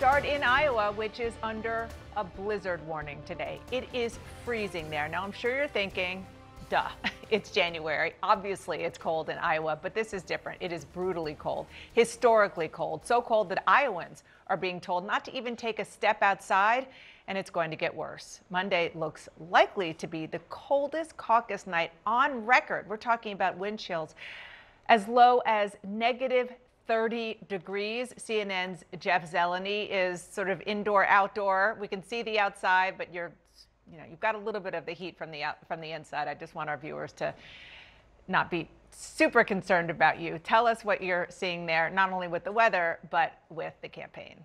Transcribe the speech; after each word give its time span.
start 0.00 0.24
in 0.24 0.42
Iowa, 0.42 0.92
which 0.92 1.20
is 1.20 1.34
under 1.42 1.86
a 2.16 2.24
blizzard 2.24 2.80
warning 2.86 3.18
today. 3.26 3.60
It 3.70 3.86
is 3.92 4.18
freezing 4.46 4.88
there. 4.88 5.06
Now, 5.08 5.22
I'm 5.22 5.30
sure 5.30 5.54
you're 5.54 5.68
thinking, 5.68 6.24
duh, 6.70 6.88
it's 7.30 7.50
January. 7.50 8.14
Obviously, 8.22 8.78
it's 8.78 8.96
cold 8.96 9.28
in 9.28 9.36
Iowa, 9.36 9.78
but 9.82 9.92
this 9.92 10.14
is 10.14 10.22
different. 10.22 10.56
It 10.62 10.72
is 10.72 10.86
brutally 10.86 11.34
cold, 11.34 11.66
historically 11.92 12.68
cold, 12.68 13.04
so 13.04 13.20
cold 13.20 13.50
that 13.50 13.62
Iowans 13.66 14.22
are 14.46 14.56
being 14.56 14.80
told 14.80 15.06
not 15.06 15.22
to 15.26 15.36
even 15.36 15.54
take 15.54 15.78
a 15.80 15.84
step 15.84 16.22
outside, 16.22 16.86
and 17.28 17.36
it's 17.36 17.50
going 17.50 17.70
to 17.70 17.76
get 17.76 17.94
worse. 17.94 18.40
Monday 18.48 18.92
looks 18.94 19.28
likely 19.50 19.92
to 19.92 20.06
be 20.06 20.24
the 20.24 20.40
coldest 20.48 21.14
caucus 21.18 21.66
night 21.66 21.92
on 22.06 22.46
record. 22.46 22.88
We're 22.88 22.96
talking 22.96 23.34
about 23.34 23.58
wind 23.58 23.78
chills 23.78 24.14
as 24.88 25.06
low 25.08 25.42
as 25.44 25.76
negative 25.86 26.54
30 26.90 27.38
degrees. 27.46 28.12
CNN's 28.18 28.82
Jeff 28.98 29.30
Zeleny 29.30 29.88
is 29.88 30.20
sort 30.20 30.50
of 30.50 30.60
indoor 30.66 31.06
outdoor. 31.06 31.78
We 31.80 31.86
can 31.86 32.02
see 32.02 32.22
the 32.22 32.40
outside, 32.40 32.94
but 32.98 33.14
you're, 33.14 33.30
you 33.88 33.96
know, 33.96 34.02
you've 34.10 34.18
got 34.18 34.34
a 34.34 34.38
little 34.38 34.60
bit 34.60 34.74
of 34.74 34.86
the 34.86 34.92
heat 34.92 35.16
from 35.16 35.30
the 35.30 35.44
from 35.68 35.80
the 35.80 35.92
inside. 35.92 36.26
I 36.26 36.34
just 36.34 36.56
want 36.56 36.68
our 36.68 36.76
viewers 36.76 37.12
to 37.12 37.32
not 38.26 38.50
be 38.50 38.68
super 38.90 39.44
concerned 39.44 39.88
about 39.88 40.18
you. 40.18 40.40
Tell 40.40 40.66
us 40.66 40.84
what 40.84 41.00
you're 41.00 41.28
seeing 41.30 41.64
there, 41.64 41.90
not 41.90 42.10
only 42.10 42.26
with 42.26 42.42
the 42.42 42.50
weather, 42.50 42.98
but 43.08 43.38
with 43.50 43.74
the 43.82 43.88
campaign. 43.88 44.44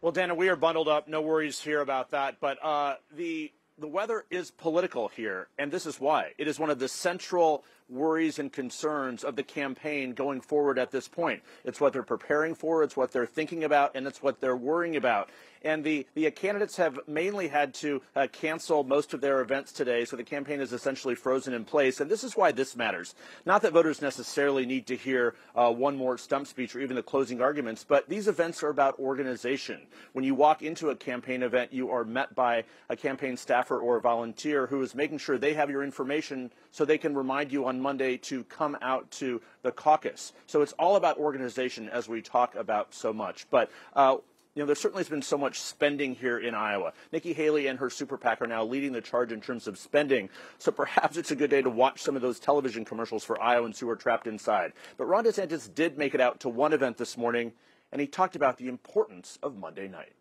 Well, 0.00 0.10
Dana, 0.10 0.34
we 0.34 0.48
are 0.48 0.56
bundled 0.56 0.88
up. 0.88 1.06
No 1.06 1.20
worries 1.20 1.60
here 1.60 1.82
about 1.82 2.10
that. 2.10 2.40
But 2.40 2.58
uh, 2.64 2.96
the 3.14 3.52
the 3.78 3.86
weather 3.86 4.24
is 4.28 4.50
political 4.50 5.06
here, 5.06 5.46
and 5.56 5.70
this 5.70 5.86
is 5.86 6.00
why. 6.00 6.32
It 6.36 6.48
is 6.48 6.58
one 6.58 6.70
of 6.70 6.80
the 6.80 6.88
central 6.88 7.62
worries 7.88 8.38
and 8.38 8.52
concerns 8.52 9.22
of 9.24 9.36
the 9.36 9.42
campaign 9.42 10.12
going 10.12 10.40
forward 10.40 10.78
at 10.78 10.90
this 10.90 11.08
point. 11.08 11.42
It's 11.64 11.80
what 11.80 11.92
they're 11.92 12.02
preparing 12.02 12.54
for, 12.54 12.82
it's 12.82 12.96
what 12.96 13.12
they're 13.12 13.26
thinking 13.26 13.64
about, 13.64 13.94
and 13.94 14.06
it's 14.06 14.22
what 14.22 14.40
they're 14.40 14.56
worrying 14.56 14.96
about. 14.96 15.30
And 15.62 15.82
the, 15.82 16.06
the 16.14 16.30
candidates 16.30 16.76
have 16.76 17.00
mainly 17.08 17.48
had 17.48 17.74
to 17.74 18.00
uh, 18.14 18.28
cancel 18.30 18.84
most 18.84 19.14
of 19.14 19.20
their 19.20 19.40
events 19.40 19.72
today, 19.72 20.04
so 20.04 20.16
the 20.16 20.22
campaign 20.22 20.60
is 20.60 20.72
essentially 20.72 21.16
frozen 21.16 21.54
in 21.54 21.64
place. 21.64 22.00
And 22.00 22.08
this 22.08 22.22
is 22.22 22.36
why 22.36 22.52
this 22.52 22.76
matters. 22.76 23.14
Not 23.44 23.62
that 23.62 23.72
voters 23.72 24.00
necessarily 24.00 24.64
need 24.64 24.86
to 24.86 24.96
hear 24.96 25.34
uh, 25.56 25.72
one 25.72 25.96
more 25.96 26.18
stump 26.18 26.46
speech 26.46 26.76
or 26.76 26.80
even 26.80 26.94
the 26.94 27.02
closing 27.02 27.40
arguments, 27.40 27.84
but 27.86 28.08
these 28.08 28.28
events 28.28 28.62
are 28.62 28.68
about 28.68 28.98
organization. 29.00 29.80
When 30.12 30.24
you 30.24 30.34
walk 30.36 30.62
into 30.62 30.90
a 30.90 30.96
campaign 30.96 31.42
event, 31.42 31.72
you 31.72 31.90
are 31.90 32.04
met 32.04 32.34
by 32.34 32.64
a 32.88 32.96
campaign 32.96 33.36
staffer 33.36 33.78
or 33.78 33.96
a 33.96 34.00
volunteer 34.00 34.66
who 34.66 34.82
is 34.82 34.94
making 34.94 35.18
sure 35.18 35.36
they 35.36 35.54
have 35.54 35.70
your 35.70 35.82
information 35.82 36.52
so 36.70 36.84
they 36.84 36.98
can 36.98 37.16
remind 37.16 37.50
you 37.50 37.66
on 37.66 37.75
on 37.76 37.82
Monday 37.82 38.16
to 38.16 38.42
come 38.44 38.76
out 38.80 39.10
to 39.10 39.40
the 39.62 39.70
caucus. 39.70 40.32
So 40.46 40.62
it's 40.62 40.72
all 40.74 40.96
about 40.96 41.18
organization, 41.18 41.88
as 41.90 42.08
we 42.08 42.22
talk 42.22 42.54
about 42.54 42.94
so 42.94 43.12
much. 43.12 43.46
But 43.50 43.70
uh, 43.94 44.16
you 44.54 44.62
know, 44.62 44.66
there 44.66 44.74
certainly 44.74 45.00
has 45.00 45.10
been 45.10 45.20
so 45.20 45.36
much 45.36 45.60
spending 45.60 46.14
here 46.14 46.38
in 46.38 46.54
Iowa. 46.54 46.94
Nikki 47.12 47.34
Haley 47.34 47.66
and 47.66 47.78
her 47.78 47.90
super 47.90 48.16
PAC 48.16 48.40
are 48.40 48.46
now 48.46 48.64
leading 48.64 48.92
the 48.92 49.02
charge 49.02 49.30
in 49.30 49.42
terms 49.42 49.66
of 49.66 49.76
spending. 49.76 50.30
So 50.56 50.72
perhaps 50.72 51.18
it's 51.18 51.30
a 51.30 51.36
good 51.36 51.50
day 51.50 51.60
to 51.60 51.68
watch 51.68 52.00
some 52.00 52.16
of 52.16 52.22
those 52.22 52.40
television 52.40 52.82
commercials 52.86 53.22
for 53.22 53.40
Iowans 53.42 53.78
who 53.78 53.90
are 53.90 53.96
trapped 53.96 54.26
inside. 54.26 54.72
But 54.96 55.04
Ron 55.04 55.24
DeSantis 55.24 55.72
did 55.74 55.98
make 55.98 56.14
it 56.14 56.22
out 56.22 56.40
to 56.40 56.48
one 56.48 56.72
event 56.72 56.96
this 56.96 57.18
morning, 57.18 57.52
and 57.92 58.00
he 58.00 58.06
talked 58.06 58.34
about 58.34 58.56
the 58.56 58.68
importance 58.68 59.38
of 59.42 59.58
Monday 59.58 59.88
night. 59.88 60.14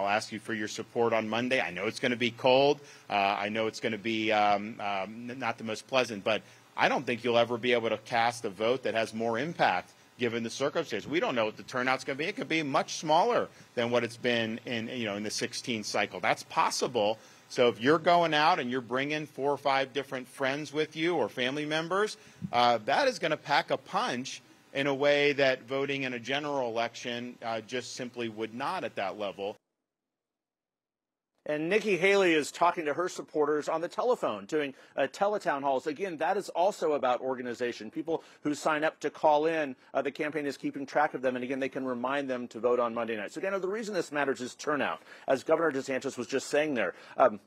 I'll 0.00 0.08
ask 0.08 0.32
you 0.32 0.38
for 0.38 0.54
your 0.54 0.68
support 0.68 1.12
on 1.12 1.28
Monday. 1.28 1.60
I 1.60 1.70
know 1.70 1.86
it's 1.86 2.00
going 2.00 2.12
to 2.12 2.16
be 2.16 2.30
cold. 2.30 2.80
Uh, 3.08 3.12
I 3.12 3.50
know 3.50 3.66
it's 3.66 3.80
going 3.80 3.92
to 3.92 3.98
be 3.98 4.32
um, 4.32 4.80
um, 4.80 5.30
not 5.38 5.58
the 5.58 5.64
most 5.64 5.86
pleasant, 5.86 6.24
but 6.24 6.40
I 6.76 6.88
don't 6.88 7.04
think 7.04 7.22
you'll 7.22 7.36
ever 7.36 7.58
be 7.58 7.74
able 7.74 7.90
to 7.90 7.98
cast 7.98 8.44
a 8.46 8.50
vote 8.50 8.84
that 8.84 8.94
has 8.94 9.12
more 9.12 9.38
impact 9.38 9.92
given 10.18 10.42
the 10.42 10.50
circumstances. 10.50 11.08
We 11.08 11.20
don't 11.20 11.34
know 11.34 11.44
what 11.44 11.58
the 11.58 11.62
turnout's 11.62 12.04
going 12.04 12.16
to 12.16 12.24
be. 12.24 12.28
It 12.28 12.36
could 12.36 12.48
be 12.48 12.62
much 12.62 12.94
smaller 12.94 13.48
than 13.74 13.90
what 13.90 14.04
it's 14.04 14.16
been 14.16 14.58
in 14.64 14.88
you 14.88 15.04
know 15.04 15.16
in 15.16 15.22
the 15.22 15.30
16 15.30 15.84
cycle. 15.84 16.20
That's 16.20 16.44
possible. 16.44 17.18
So 17.50 17.68
if 17.68 17.80
you're 17.80 17.98
going 17.98 18.32
out 18.32 18.58
and 18.58 18.70
you're 18.70 18.80
bringing 18.80 19.26
four 19.26 19.50
or 19.50 19.58
five 19.58 19.92
different 19.92 20.28
friends 20.28 20.72
with 20.72 20.96
you 20.96 21.16
or 21.16 21.28
family 21.28 21.66
members, 21.66 22.16
uh, 22.52 22.78
that 22.86 23.08
is 23.08 23.18
going 23.18 23.32
to 23.32 23.36
pack 23.36 23.70
a 23.70 23.76
punch 23.76 24.40
in 24.72 24.86
a 24.86 24.94
way 24.94 25.32
that 25.32 25.64
voting 25.64 26.04
in 26.04 26.14
a 26.14 26.18
general 26.18 26.68
election 26.68 27.36
uh, 27.44 27.60
just 27.62 27.96
simply 27.96 28.28
would 28.28 28.54
not 28.54 28.84
at 28.84 28.94
that 28.94 29.18
level. 29.18 29.56
And 31.46 31.70
Nikki 31.70 31.96
Haley 31.96 32.34
is 32.34 32.52
talking 32.52 32.84
to 32.84 32.92
her 32.92 33.08
supporters 33.08 33.66
on 33.66 33.80
the 33.80 33.88
telephone, 33.88 34.44
doing 34.44 34.74
uh, 34.94 35.06
teletown 35.10 35.62
halls. 35.62 35.86
Again, 35.86 36.18
that 36.18 36.36
is 36.36 36.50
also 36.50 36.92
about 36.92 37.22
organization. 37.22 37.90
People 37.90 38.22
who 38.42 38.54
sign 38.54 38.84
up 38.84 39.00
to 39.00 39.08
call 39.08 39.46
in, 39.46 39.74
uh, 39.94 40.02
the 40.02 40.10
campaign 40.10 40.44
is 40.44 40.58
keeping 40.58 40.84
track 40.84 41.14
of 41.14 41.22
them, 41.22 41.36
and 41.36 41.44
again, 41.44 41.58
they 41.58 41.70
can 41.70 41.86
remind 41.86 42.28
them 42.28 42.46
to 42.48 42.60
vote 42.60 42.78
on 42.78 42.92
Monday 42.92 43.16
night. 43.16 43.32
So, 43.32 43.40
Dana, 43.40 43.58
the 43.58 43.68
reason 43.68 43.94
this 43.94 44.12
matters 44.12 44.42
is 44.42 44.54
turnout. 44.54 45.00
As 45.26 45.42
Governor 45.42 45.72
DeSantis 45.72 46.18
was 46.18 46.26
just 46.26 46.48
saying 46.48 46.74
there, 46.74 46.94
um, 47.16 47.40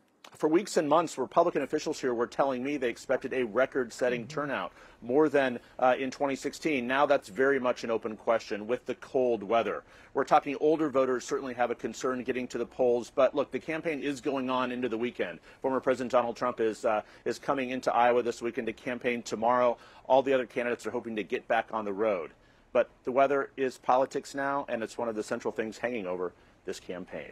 for 0.43 0.49
weeks 0.49 0.75
and 0.75 0.89
months, 0.89 1.17
Republican 1.17 1.61
officials 1.61 2.01
here 2.01 2.13
were 2.13 2.27
telling 2.27 2.63
me 2.63 2.75
they 2.75 2.89
expected 2.89 3.33
a 3.33 3.45
record-setting 3.45 4.23
mm-hmm. 4.23 4.27
turnout, 4.27 4.73
more 5.01 5.29
than 5.29 5.57
uh, 5.79 5.95
in 5.97 6.11
2016. 6.11 6.85
Now 6.85 7.05
that's 7.05 7.29
very 7.29 7.59
much 7.59 7.85
an 7.85 7.91
open 7.91 8.17
question 8.17 8.67
with 8.67 8.85
the 8.85 8.95
cold 8.95 9.41
weather. 9.41 9.83
We're 10.13 10.25
talking 10.25 10.57
older 10.59 10.89
voters 10.89 11.23
certainly 11.23 11.53
have 11.53 11.71
a 11.71 11.75
concern 11.75 12.23
getting 12.23 12.47
to 12.49 12.57
the 12.57 12.65
polls, 12.65 13.09
but 13.13 13.33
look, 13.33 13.51
the 13.51 13.59
campaign 13.59 14.01
is 14.01 14.19
going 14.19 14.49
on 14.49 14.71
into 14.71 14.89
the 14.89 14.97
weekend. 14.97 15.39
Former 15.61 15.79
President 15.79 16.11
Donald 16.11 16.35
Trump 16.35 16.59
is 16.59 16.83
uh, 16.83 17.03
is 17.25 17.39
coming 17.39 17.69
into 17.69 17.93
Iowa 17.93 18.21
this 18.21 18.41
weekend 18.41 18.67
to 18.67 18.73
campaign 18.73 19.21
tomorrow. 19.21 19.77
All 20.07 20.21
the 20.23 20.33
other 20.33 20.45
candidates 20.45 20.85
are 20.85 20.91
hoping 20.91 21.15
to 21.15 21.23
get 21.23 21.47
back 21.47 21.69
on 21.71 21.85
the 21.85 21.93
road. 21.93 22.31
But 22.73 22.89
the 23.03 23.13
weather 23.13 23.51
is 23.55 23.77
politics 23.77 24.35
now, 24.35 24.65
and 24.67 24.83
it's 24.83 24.97
one 24.97 25.07
of 25.07 25.15
the 25.15 25.23
central 25.23 25.53
things 25.53 25.77
hanging 25.77 26.05
over 26.05 26.33
this 26.65 26.79
campaign. 26.79 27.31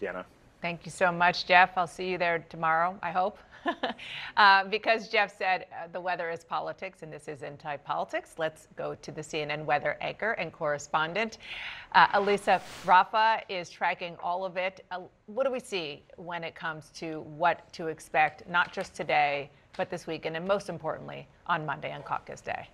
Dana. 0.00 0.24
Thank 0.60 0.84
you 0.84 0.90
so 0.90 1.10
much, 1.10 1.46
Jeff. 1.46 1.70
I'll 1.76 1.86
see 1.86 2.10
you 2.10 2.18
there 2.18 2.44
tomorrow, 2.50 2.98
I 3.02 3.10
hope. 3.10 3.38
uh, 4.36 4.64
because 4.64 5.08
Jeff 5.08 5.36
said 5.36 5.66
uh, 5.72 5.88
the 5.92 6.00
weather 6.00 6.30
is 6.30 6.44
politics, 6.44 7.02
and 7.02 7.12
this 7.12 7.28
is 7.28 7.42
anti-politics. 7.42 8.34
Let's 8.38 8.68
go 8.76 8.94
to 8.94 9.12
the 9.12 9.20
CNN 9.20 9.64
weather 9.64 9.96
anchor 10.00 10.32
and 10.32 10.52
correspondent. 10.52 11.38
Uh, 11.92 12.08
Elisa 12.14 12.60
Raffa 12.84 13.42
is 13.48 13.70
tracking 13.70 14.16
all 14.22 14.44
of 14.44 14.56
it. 14.56 14.84
Uh, 14.90 15.00
what 15.26 15.44
do 15.44 15.52
we 15.52 15.60
see 15.60 16.02
when 16.16 16.44
it 16.44 16.54
comes 16.54 16.90
to 16.96 17.20
what 17.20 17.70
to 17.74 17.88
expect, 17.88 18.48
not 18.48 18.72
just 18.72 18.94
today, 18.94 19.50
but 19.76 19.90
this 19.90 20.06
weekend, 20.06 20.36
and 20.36 20.46
most 20.46 20.68
importantly, 20.68 21.26
on 21.46 21.64
Monday 21.64 21.92
on 21.92 22.02
caucus 22.02 22.40
day? 22.40 22.68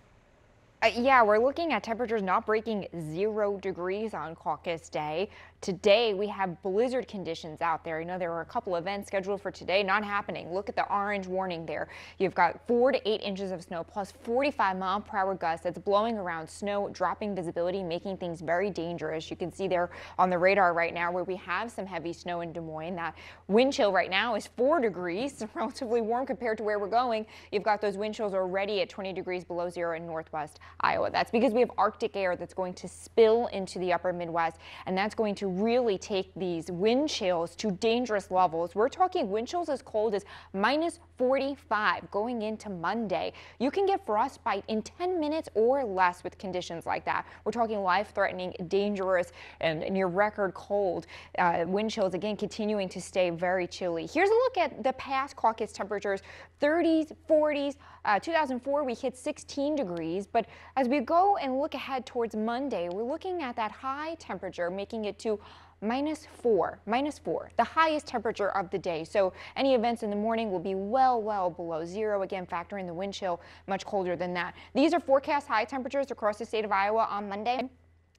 Uh, 0.83 0.91
yeah, 0.95 1.23
we're 1.23 1.39
looking 1.39 1.73
at 1.73 1.83
temperatures 1.83 2.23
not 2.23 2.45
breaking 2.45 2.87
zero 3.11 3.57
degrees 3.57 4.13
on 4.13 4.35
caucus 4.35 4.91
day. 4.91 5.31
Today, 5.63 6.13
we 6.13 6.29
have 6.29 6.63
blizzard 6.63 7.09
conditions 7.09 7.63
out 7.63 7.83
there. 7.83 7.99
You 7.99 8.07
know, 8.07 8.19
there 8.19 8.31
were 8.31 8.43
a 8.43 8.47
couple 8.47 8.77
events 8.77 9.07
scheduled 9.07 9.41
for 9.41 9.51
today, 9.51 9.83
not 9.83 10.05
happening. 10.05 10.53
Look 10.53 10.69
at 10.69 10.77
the 10.77 10.85
orange 10.93 11.27
warning 11.27 11.65
there. 11.65 11.89
You've 12.19 12.35
got 12.35 12.61
four 12.69 12.93
to 12.93 13.09
eight 13.09 13.23
inches 13.23 13.53
of 13.53 13.63
snow 13.63 13.85
plus 13.85 14.13
45 14.23 14.77
mile 14.77 15.01
per 15.01 15.17
hour 15.17 15.35
gusts 15.35 15.65
that's 15.65 15.79
blowing 15.79 16.19
around 16.19 16.47
snow, 16.47 16.91
dropping 16.93 17.35
visibility, 17.35 17.83
making 17.83 18.19
things 18.19 18.43
very 18.43 18.69
dangerous. 18.69 19.31
You 19.31 19.37
can 19.37 19.51
see 19.51 19.67
there 19.67 19.89
on 20.19 20.29
the 20.29 20.37
radar 20.37 20.75
right 20.75 20.93
now 20.93 21.11
where 21.11 21.25
we 21.25 21.37
have 21.37 21.71
some 21.71 21.87
heavy 21.87 22.13
snow 22.13 22.43
in 22.43 22.53
Des 22.53 22.61
Moines. 22.61 22.97
That 22.97 23.17
wind 23.49 23.73
chill 23.73 23.93
right 23.93 24.11
now 24.11 24.35
is 24.35 24.47
four 24.47 24.79
degrees, 24.79 25.43
relatively 25.55 26.03
warm 26.03 26.27
compared 26.27 26.59
to 26.59 26.65
where 26.65 26.79
we're 26.79 26.87
going. 26.87 27.25
You've 27.51 27.63
got 27.63 27.81
those 27.81 27.97
wind 27.97 28.15
chills 28.15 28.35
already 28.35 28.83
at 28.83 28.91
20 28.91 29.15
degrees 29.15 29.43
below 29.43 29.71
zero 29.71 29.97
in 29.97 30.07
northwest 30.07 30.61
Iowa. 30.81 31.11
That's 31.11 31.31
because 31.31 31.53
we 31.53 31.61
have 31.61 31.71
Arctic 31.79 32.17
air 32.17 32.37
that's 32.37 32.55
going 32.55 32.75
to 32.75 32.89
spill 32.89 33.47
into 33.49 33.79
the 33.79 33.93
upper 33.93 34.13
Midwest, 34.13 34.59
and 34.87 34.97
that's 34.97 35.15
going 35.15 35.35
to 35.37 35.47
really 35.47 35.99
take 35.99 36.33
these 36.35 36.71
wind 36.71 37.09
chills 37.09 37.57
to 37.57 37.71
dangerous 37.73 38.31
levels. 38.31 38.75
We're 38.75 38.89
talking 38.89 39.31
wind 39.31 39.49
chills 39.49 39.69
as 39.69 39.83
cold 39.83 40.15
as 40.15 40.25
minus 40.53 41.01
45 41.19 42.11
going 42.11 42.43
into 42.43 42.69
Monday. 42.69 43.33
You 43.59 43.71
can 43.71 43.87
get 43.87 44.05
frostbite 44.05 44.65
in 44.69 44.83
10 44.83 45.19
minutes 45.19 45.49
or 45.55 45.85
less 45.85 46.23
with 46.23 46.37
conditions 46.39 46.87
like 46.87 47.05
that. 47.07 47.27
We're 47.45 47.53
talking 47.53 47.81
life-threatening, 47.81 48.55
dangerous, 48.69 49.33
and 49.61 49.81
near 49.91 50.09
record 50.09 50.55
cold. 50.55 51.07
Uh, 51.39 51.65
wind 51.67 51.91
chills, 51.91 52.15
again, 52.15 52.37
continuing 52.37 52.89
to 52.91 53.01
stay 53.01 53.31
very 53.31 53.67
chilly. 53.67 54.07
Here's 54.07 54.29
a 54.29 54.35
look 54.35 54.59
at 54.59 54.83
the 54.85 54.93
past 54.95 55.37
caucus 55.37 55.73
temperatures, 55.73 56.21
30s, 56.61 57.13
40s. 57.29 57.77
Uh, 58.05 58.21
2004, 58.21 58.85
we 58.85 58.95
hit 58.95 59.17
16 59.17 59.75
degrees, 59.75 60.27
but 60.27 60.47
as 60.77 60.89
we 60.89 61.01
go 61.01 61.37
and 61.37 61.59
look 61.59 61.75
ahead 61.75 62.07
towards 62.07 62.35
Monday, 62.35 62.89
we're 62.89 63.03
looking 63.03 63.43
at 63.43 63.57
that 63.57 63.71
high 63.71 64.15
temperature, 64.15 64.71
making 64.71 65.07
it 65.07 65.19
to 65.21 65.39
minus 65.83 66.27
four, 66.43 66.79
minus 66.87 67.19
four, 67.19 67.51
the 67.57 67.65
highest 67.65 68.07
temperature 68.07 68.51
of 68.51 68.71
the 68.71 68.79
day. 68.79 69.05
So 69.05 69.33
any 69.57 69.75
events 69.75 70.03
in 70.03 70.11
the 70.11 70.17
morning 70.17 70.51
will 70.51 70.61
be 70.61 70.75
well, 70.75 71.21
well 71.21 71.51
below 71.51 71.85
zero. 71.85 72.23
Again, 72.23 72.47
factor 72.47 72.79
in 72.79 72.87
the 72.87 72.95
wind 72.95 73.15
chill, 73.15 73.41
much 73.67 73.85
colder 73.85 74.17
than 74.17 74.33
that. 74.35 74.55
These 74.75 74.95
are 74.95 75.01
forecast 75.01 75.49
high 75.49 75.65
temperatures 75.65 76.11
across 76.11 76.39
the 76.39 76.47
state 76.47 76.65
of 76.65 76.73
Iowa 76.73 77.07
on 77.11 77.29
Monday. 77.29 77.69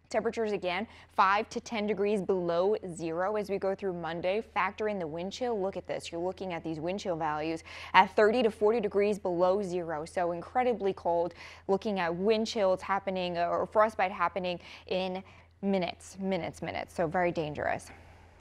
Temperatures 0.09 0.53
again 0.53 0.87
5 1.15 1.49
to 1.49 1.59
10 1.59 1.87
degrees 1.87 2.21
below 2.21 2.75
zero 2.95 3.35
as 3.35 3.49
we 3.49 3.57
go 3.57 3.75
through 3.75 3.93
Monday. 3.93 4.41
Factor 4.53 4.87
in 4.87 4.99
the 4.99 5.07
wind 5.07 5.33
chill. 5.33 5.59
Look 5.59 5.75
at 5.75 5.85
this. 5.85 6.11
You're 6.11 6.21
looking 6.21 6.53
at 6.53 6.63
these 6.63 6.79
wind 6.79 6.99
chill 6.99 7.17
values 7.17 7.63
at 7.93 8.15
30 8.15 8.43
to 8.43 8.51
40 8.51 8.79
degrees 8.79 9.19
below 9.19 9.61
zero. 9.61 10.05
So 10.05 10.31
incredibly 10.31 10.93
cold. 10.93 11.33
Looking 11.67 11.99
at 11.99 12.15
wind 12.15 12.47
chills 12.47 12.81
happening 12.81 13.37
uh, 13.37 13.47
or 13.47 13.65
frostbite 13.65 14.11
happening 14.11 14.59
in 14.87 15.21
minutes, 15.61 16.17
minutes, 16.19 16.61
minutes. 16.61 16.95
So 16.95 17.07
very 17.07 17.31
dangerous. 17.31 17.87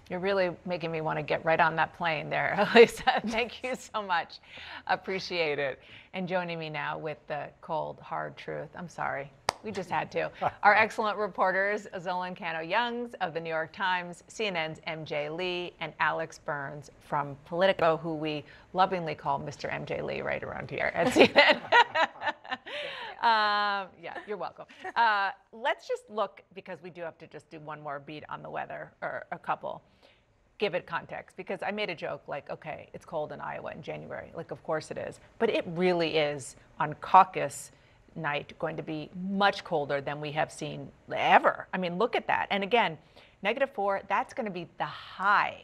You're 0.09 0.21
really 0.21 0.51
making 0.67 0.93
me 0.93 1.01
want 1.01 1.19
to 1.19 1.23
get 1.23 1.45
right 1.45 1.59
on 1.59 1.75
that 1.77 1.97
plane 1.97 2.31
there, 2.31 2.69
Lisa. 2.75 3.21
Thank 3.27 3.65
you 3.65 3.75
so 3.75 4.03
much. 4.03 4.39
Appreciate 4.87 5.59
it. 5.59 5.81
And 6.15 6.29
joining 6.29 6.61
me 6.61 6.71
now 6.71 6.97
with 6.97 7.19
the 7.27 7.49
cold, 7.61 7.99
hard 8.01 8.37
truth. 8.37 8.69
I'm 8.77 8.89
sorry. 8.89 9.33
We 9.63 9.71
just 9.71 9.91
had 9.91 10.11
to. 10.13 10.31
Our 10.63 10.75
excellent 10.75 11.19
reporters, 11.19 11.87
Zolan 11.97 12.37
Kanno-Youngs 12.37 13.15
of 13.21 13.35
the 13.35 13.41
New 13.41 13.51
York 13.51 13.73
Times, 13.73 14.23
CNN's 14.29 14.81
MJ 14.87 15.35
Lee, 15.35 15.73
and 15.81 15.93
Alex 16.01 16.39
Burns 16.39 16.91
from 17.01 17.37
Politico, 17.45 17.97
who 17.97 18.15
we 18.15 18.45
lovingly 18.73 19.15
call 19.15 19.41
Mr. 19.41 19.71
MJ 19.71 20.03
Lee 20.03 20.21
right 20.21 20.43
around 20.43 20.71
here 20.71 20.93
at 20.95 21.07
CNN. 21.15 21.57
um, 23.23 23.89
yeah, 24.03 24.19
you're 24.27 24.37
welcome. 24.37 24.67
Uh, 24.95 25.31
let's 25.53 25.89
just 25.89 26.09
look, 26.09 26.43
because 26.55 26.83
we 26.83 26.91
do 26.91 27.03
have 27.03 27.19
to 27.19 27.27
just 27.27 27.51
do 27.51 27.59
one 27.61 27.83
more 27.83 28.01
beat 28.01 28.25
on 28.29 28.43
the 28.43 28.51
weather, 28.51 28.93
or 29.03 29.27
a 29.33 29.39
couple 29.39 29.83
give 30.59 30.75
it 30.75 30.87
context 30.87 31.37
because 31.37 31.63
I 31.63 31.71
made 31.71 31.91
a 31.91 31.95
joke 31.95 32.23
like, 32.29 32.49
okay, 32.51 32.89
it's 32.95 33.05
cold 33.05 33.33
in 33.33 33.41
Iowa 33.41 33.73
in 33.73 33.83
January. 33.83 34.33
Like, 34.35 34.51
of 34.51 34.63
course 34.63 34.91
it 34.91 34.99
is. 34.99 35.21
But 35.39 35.51
it 35.51 35.65
really 35.67 36.17
is 36.17 36.57
on 36.81 36.95
caucus 36.95 37.73
night 38.17 38.53
going 38.59 38.77
to 38.77 38.83
be 38.83 39.11
much 39.29 39.65
colder 39.65 40.01
than 40.01 40.21
we 40.21 40.33
have 40.33 40.51
seen 40.51 40.89
ever. 41.15 41.67
I 41.73 41.79
mean, 41.79 41.99
look 41.99 42.17
at 42.17 42.27
that. 42.27 42.47
And 42.51 42.63
again, 42.63 42.99
negative 43.43 43.71
four, 43.71 44.03
that's 44.09 44.35
going 44.35 44.47
to 44.47 44.53
be 44.53 44.69
the 44.79 44.85
high 44.85 45.63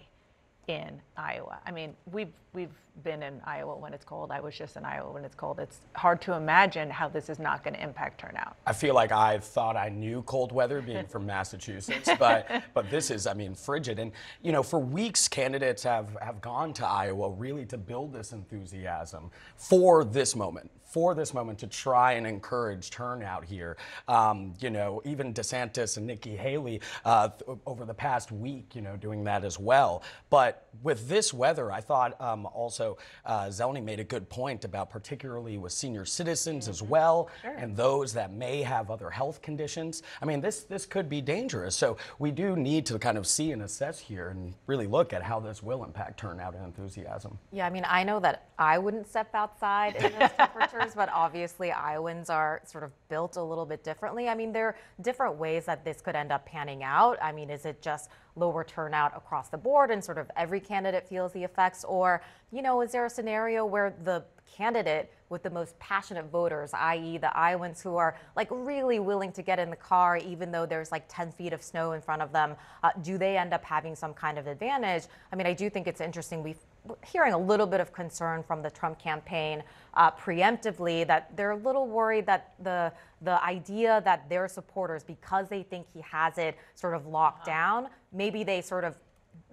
in 0.68 1.00
Iowa. 1.16 1.58
I 1.66 1.72
mean, 1.72 1.94
we've 2.12 2.32
we've 2.52 2.70
been 3.02 3.22
in 3.22 3.40
Iowa 3.44 3.76
when 3.76 3.94
it's 3.94 4.04
cold. 4.04 4.30
I 4.30 4.40
was 4.40 4.54
just 4.56 4.76
in 4.76 4.84
Iowa 4.84 5.10
when 5.10 5.24
it's 5.24 5.34
cold. 5.34 5.58
It's 5.58 5.80
hard 5.94 6.20
to 6.22 6.34
imagine 6.34 6.90
how 6.90 7.08
this 7.08 7.28
is 7.28 7.38
not 7.38 7.64
going 7.64 7.74
to 7.74 7.82
impact 7.82 8.20
turnout. 8.20 8.56
I 8.66 8.72
feel 8.72 8.94
like 8.94 9.10
I 9.10 9.38
thought 9.38 9.76
I 9.76 9.88
knew 9.88 10.22
cold 10.22 10.52
weather 10.52 10.82
being 10.82 11.06
from 11.06 11.26
Massachusetts, 11.26 12.08
but 12.18 12.62
but 12.74 12.90
this 12.90 13.10
is, 13.10 13.26
I 13.26 13.34
mean, 13.34 13.54
frigid. 13.54 13.98
And 13.98 14.12
you 14.42 14.52
know, 14.52 14.62
for 14.62 14.78
weeks, 14.78 15.26
candidates 15.26 15.82
have 15.82 16.16
have 16.20 16.40
gone 16.40 16.72
to 16.74 16.86
Iowa 16.86 17.30
really 17.30 17.64
to 17.66 17.78
build 17.78 18.12
this 18.12 18.32
enthusiasm 18.32 19.30
for 19.56 20.04
this 20.04 20.36
moment, 20.36 20.70
for 20.92 21.14
this 21.14 21.32
moment 21.32 21.58
to 21.58 21.66
try 21.66 22.12
and 22.12 22.26
encourage 22.26 22.90
turnout 22.90 23.44
here. 23.44 23.78
Um, 24.08 24.52
you 24.60 24.68
know, 24.68 25.00
even 25.06 25.32
DeSantis 25.32 25.96
and 25.96 26.06
Nikki 26.06 26.36
Haley 26.36 26.82
uh, 27.06 27.30
th- 27.30 27.58
over 27.66 27.86
the 27.86 27.94
past 27.94 28.30
week, 28.30 28.74
you 28.74 28.82
know, 28.82 28.96
doing 28.96 29.24
that 29.24 29.42
as 29.42 29.58
well. 29.58 30.02
But 30.28 30.68
with 30.82 31.08
this 31.08 31.32
weather, 31.32 31.72
I 31.72 31.80
thought 31.80 32.20
um, 32.20 32.44
also 32.46 32.98
uh, 33.24 33.44
Zeleny 33.46 33.82
made 33.82 34.00
a 34.00 34.04
good 34.04 34.28
point 34.28 34.66
about 34.66 34.90
particularly 34.90 35.56
with 35.56 35.72
senior 35.72 36.04
citizens 36.04 36.68
as 36.68 36.82
well 36.82 37.30
Sure. 37.40 37.52
and 37.56 37.74
those 37.74 38.12
that 38.12 38.32
may 38.32 38.62
have 38.62 38.90
other 38.90 39.08
health 39.08 39.40
conditions. 39.40 40.02
I 40.20 40.26
mean, 40.26 40.40
this 40.42 40.64
this 40.64 40.84
could 40.84 41.08
be 41.08 41.22
dangerous. 41.22 41.74
So 41.74 41.96
we 42.18 42.30
do 42.30 42.54
need 42.56 42.84
to 42.86 42.98
kind 42.98 43.16
of 43.16 43.26
see 43.26 43.52
and 43.52 43.62
assess 43.62 43.98
here 43.98 44.28
and 44.28 44.52
really 44.66 44.86
look 44.86 45.12
at 45.14 45.22
how 45.22 45.40
this 45.40 45.62
will 45.62 45.84
impact 45.84 46.20
turnout 46.20 46.54
and 46.54 46.64
enthusiasm. 46.66 47.38
Yeah, 47.50 47.66
I 47.66 47.70
mean, 47.70 47.84
I 47.88 48.02
know 48.04 48.20
that 48.20 48.48
I 48.58 48.76
wouldn't 48.78 49.08
step 49.08 49.34
outside 49.34 49.96
in 49.96 50.12
those 50.18 50.30
temperatures, 50.36 50.81
but 50.94 51.08
obviously 51.12 51.70
Iowans 51.70 52.30
are 52.30 52.60
sort 52.64 52.84
of 52.84 52.90
built 53.08 53.36
a 53.36 53.42
little 53.42 53.66
bit 53.66 53.84
differently. 53.84 54.28
I 54.28 54.34
mean, 54.34 54.52
there 54.52 54.66
are 54.66 54.76
different 55.00 55.36
ways 55.36 55.64
that 55.66 55.84
this 55.84 56.00
could 56.00 56.16
end 56.16 56.32
up 56.32 56.46
panning 56.46 56.82
out. 56.82 57.18
I 57.22 57.32
mean, 57.32 57.50
is 57.50 57.64
it 57.64 57.80
just 57.82 58.10
lower 58.36 58.64
turnout 58.64 59.16
across 59.16 59.48
the 59.48 59.58
board 59.58 59.90
and 59.90 60.02
sort 60.02 60.18
of 60.18 60.30
every 60.36 60.60
candidate 60.60 61.08
feels 61.08 61.32
the 61.32 61.44
effects? 61.44 61.84
Or, 61.84 62.22
you 62.50 62.62
know, 62.62 62.80
is 62.80 62.92
there 62.92 63.06
a 63.06 63.10
scenario 63.10 63.64
where 63.64 63.94
the 64.04 64.24
candidate 64.56 65.12
with 65.28 65.42
the 65.42 65.50
most 65.50 65.78
passionate 65.78 66.26
voters, 66.26 66.70
i.e., 66.74 67.16
the 67.16 67.34
Iowans 67.36 67.80
who 67.80 67.96
are 67.96 68.16
like 68.36 68.48
really 68.50 68.98
willing 68.98 69.32
to 69.32 69.42
get 69.42 69.58
in 69.58 69.70
the 69.70 69.76
car 69.76 70.18
even 70.18 70.52
though 70.52 70.66
there's 70.66 70.92
like 70.92 71.04
10 71.08 71.32
feet 71.32 71.52
of 71.52 71.62
snow 71.62 71.92
in 71.92 72.02
front 72.02 72.20
of 72.20 72.32
them, 72.32 72.54
uh, 72.82 72.90
do 73.02 73.16
they 73.16 73.38
end 73.38 73.54
up 73.54 73.64
having 73.64 73.94
some 73.94 74.12
kind 74.12 74.38
of 74.38 74.46
advantage? 74.46 75.04
I 75.32 75.36
mean, 75.36 75.46
I 75.46 75.54
do 75.54 75.70
think 75.70 75.86
it's 75.86 76.00
interesting. 76.00 76.42
We've 76.42 76.58
hearing 77.04 77.32
a 77.32 77.38
little 77.38 77.66
bit 77.66 77.80
of 77.80 77.92
concern 77.92 78.42
from 78.42 78.62
the 78.62 78.70
Trump 78.70 78.98
campaign 78.98 79.62
uh, 79.94 80.10
preemptively 80.10 81.06
that 81.06 81.36
they're 81.36 81.52
a 81.52 81.56
little 81.56 81.86
worried 81.86 82.26
that 82.26 82.54
the 82.62 82.92
the 83.22 83.42
idea 83.44 84.02
that 84.04 84.28
their 84.28 84.48
supporters, 84.48 85.04
because 85.04 85.48
they 85.48 85.62
think 85.62 85.86
he 85.94 86.00
has 86.00 86.38
it 86.38 86.56
sort 86.74 86.94
of 86.94 87.06
locked 87.06 87.46
down, 87.46 87.88
maybe 88.12 88.42
they 88.42 88.60
sort 88.60 88.84
of, 88.84 88.96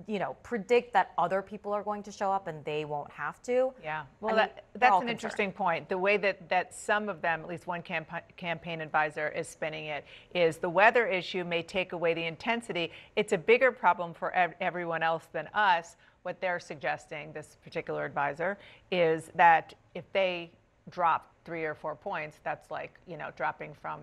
you 0.08 0.20
know, 0.20 0.36
predict 0.44 0.94
that 0.94 1.12
other 1.18 1.42
people 1.42 1.74
are 1.74 1.84
going 1.84 2.04
to 2.04 2.12
show 2.12 2.32
up 2.32 2.48
and 2.48 2.64
they 2.66 2.86
won't 2.86 3.12
have 3.12 3.42
to. 3.44 3.72
Yeah, 3.84 4.02
I 4.02 4.06
well, 4.22 4.36
mean, 4.36 4.38
that, 4.38 4.64
that's 4.74 4.86
an 4.86 4.92
concerned. 4.92 5.10
interesting 5.10 5.52
point. 5.52 5.90
The 5.90 5.98
way 5.98 6.18
that, 6.18 6.48
that 6.50 6.74
some 6.74 7.10
of 7.10 7.22
them, 7.22 7.42
at 7.42 7.48
least 7.48 7.68
one 7.68 7.82
campa- 7.82 8.22
campaign 8.38 8.82
advisor 8.82 9.30
is 9.30 9.48
spinning 9.48 9.86
it, 9.86 10.06
is 10.34 10.58
the 10.58 10.70
weather 10.70 11.08
issue 11.08 11.44
may 11.44 11.62
take 11.62 11.94
away 11.94 12.14
the 12.14 12.26
intensity. 12.26 12.92
It's 13.16 13.34
a 13.34 13.38
bigger 13.38 13.72
problem 13.72 14.14
for 14.14 14.32
ev- 14.32 14.56
everyone 14.62 15.04
else 15.04 15.28
than 15.32 15.48
us. 15.54 15.96
What 16.24 16.42
they're 16.42 16.60
suggesting, 16.60 17.32
this 17.32 17.58
particular 17.64 18.06
advisor, 18.06 18.58
is 18.92 19.32
that 19.36 19.74
if 19.96 20.04
they 20.12 20.52
drop 20.90 21.32
three 21.46 21.64
or 21.64 21.74
four 21.74 21.96
points, 21.96 22.40
that's 22.44 22.70
like, 22.70 23.00
you 23.08 23.18
know, 23.18 23.30
dropping 23.36 23.74
from 23.74 24.02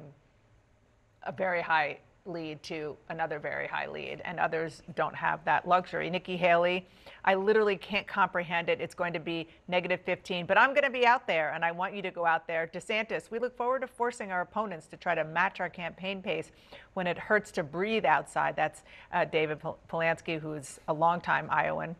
a 1.24 1.32
very 1.32 1.60
high 1.60 1.98
lead 2.26 2.62
to 2.64 2.96
another 3.08 3.38
very 3.38 3.66
high 3.66 3.86
lead, 3.86 4.20
and 4.24 4.38
others 4.38 4.82
don't 4.94 5.14
have 5.14 5.44
that 5.44 5.66
luxury. 5.66 6.10
Nikki 6.10 6.36
Haley, 6.36 6.86
I 7.24 7.34
literally 7.34 7.76
can't 7.76 8.06
comprehend 8.06 8.68
it. 8.68 8.80
It's 8.80 8.94
going 8.94 9.12
to 9.12 9.18
be 9.18 9.48
negative 9.68 10.00
15, 10.04 10.46
but 10.46 10.58
I'm 10.58 10.70
going 10.70 10.84
to 10.84 10.90
be 10.90 11.06
out 11.06 11.26
there, 11.26 11.52
and 11.52 11.64
I 11.64 11.72
want 11.72 11.94
you 11.94 12.02
to 12.02 12.10
go 12.10 12.26
out 12.26 12.46
there. 12.46 12.70
DeSantis, 12.72 13.30
we 13.30 13.38
look 13.38 13.56
forward 13.56 13.80
to 13.80 13.86
forcing 13.86 14.32
our 14.32 14.40
opponents 14.40 14.86
to 14.88 14.96
try 14.96 15.14
to 15.14 15.24
match 15.24 15.60
our 15.60 15.68
campaign 15.68 16.22
pace 16.22 16.52
when 16.94 17.06
it 17.06 17.18
hurts 17.18 17.50
to 17.52 17.62
breathe 17.62 18.04
outside. 18.04 18.56
That's 18.56 18.82
uh, 19.12 19.24
David 19.24 19.60
Pol- 19.60 19.78
Polyansky, 19.90 20.40
who's 20.40 20.78
a 20.88 20.92
longtime 20.92 21.48
Iowan. 21.50 21.96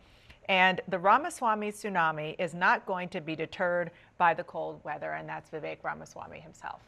And 0.49 0.81
the 0.89 0.99
Ramaswamy 0.99 1.73
tsunami 1.73 2.37
is 2.39 2.55
not 2.55 2.87
going 2.87 3.09
to 3.11 3.21
be 3.21 3.35
deterred 3.35 3.91
by 4.19 4.35
the 4.35 4.45
cold 4.45 4.81
weather, 4.85 5.13
and 5.13 5.29
that's 5.29 5.51
Vivek 5.51 5.79
Ramaswamy 5.83 6.41
himself. 6.41 6.81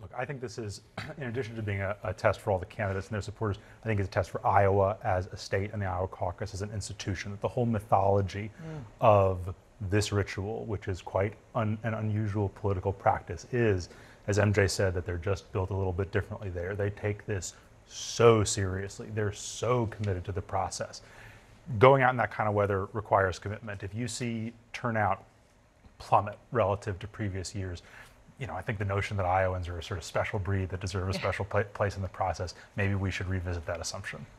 Look, 0.00 0.10
I 0.16 0.24
think 0.24 0.40
this 0.40 0.58
is, 0.58 0.82
in 1.18 1.24
addition 1.24 1.56
to 1.56 1.62
being 1.62 1.80
a, 1.80 1.96
a 2.04 2.12
test 2.12 2.40
for 2.40 2.50
all 2.50 2.58
the 2.58 2.66
candidates 2.66 3.08
and 3.08 3.14
their 3.14 3.22
supporters, 3.22 3.58
I 3.82 3.86
think 3.86 4.00
it's 4.00 4.08
a 4.08 4.12
test 4.12 4.30
for 4.30 4.46
Iowa 4.46 4.96
as 5.02 5.26
a 5.26 5.36
state 5.36 5.72
and 5.72 5.80
the 5.80 5.86
Iowa 5.86 6.08
caucus 6.08 6.54
as 6.54 6.62
an 6.62 6.70
institution. 6.70 7.36
The 7.40 7.48
whole 7.48 7.66
mythology 7.66 8.50
mm. 8.50 8.82
of 9.00 9.54
this 9.90 10.12
ritual, 10.12 10.64
which 10.66 10.88
is 10.88 11.02
quite 11.02 11.34
un, 11.54 11.78
an 11.82 11.94
unusual 11.94 12.50
political 12.50 12.92
practice, 12.92 13.46
is, 13.52 13.88
as 14.26 14.38
MJ 14.38 14.68
said, 14.68 14.94
that 14.94 15.06
they're 15.06 15.18
just 15.18 15.50
built 15.52 15.70
a 15.70 15.76
little 15.76 15.92
bit 15.92 16.12
differently 16.12 16.50
there. 16.50 16.74
They 16.74 16.90
take 16.90 17.24
this 17.26 17.54
so 17.88 18.42
seriously, 18.42 19.08
they're 19.14 19.32
so 19.32 19.86
committed 19.86 20.24
to 20.24 20.32
the 20.32 20.42
process. 20.42 21.02
Going 21.78 22.02
out 22.02 22.10
in 22.10 22.16
that 22.16 22.32
kind 22.32 22.48
of 22.48 22.54
weather 22.54 22.86
requires 22.92 23.38
commitment. 23.38 23.82
If 23.82 23.94
you 23.94 24.08
see 24.08 24.52
turnout 24.72 25.24
plummet 25.98 26.38
relative 26.52 26.98
to 27.00 27.06
previous 27.08 27.54
years. 27.54 27.82
You 28.38 28.46
know, 28.46 28.54
I 28.54 28.60
think 28.60 28.78
the 28.78 28.84
notion 28.84 29.16
that 29.16 29.24
Iowans 29.24 29.66
are 29.68 29.78
a 29.78 29.82
sort 29.82 29.96
of 29.96 30.04
special 30.04 30.38
breed 30.38 30.68
that 30.68 30.80
deserve 30.80 31.08
a 31.08 31.14
special 31.14 31.44
pla- 31.46 31.62
place 31.62 31.96
in 31.96 32.02
the 32.02 32.08
process, 32.08 32.54
maybe 32.76 32.94
we 32.94 33.10
should 33.10 33.28
revisit 33.28 33.64
that 33.66 33.80
assumption. 33.80 34.26